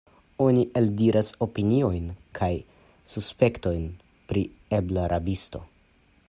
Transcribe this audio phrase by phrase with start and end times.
[0.43, 2.07] Oni eldiras opiniojn
[2.39, 2.49] kaj
[3.13, 3.85] suspektojn
[4.33, 4.45] pri
[4.81, 5.63] ebla rabisto.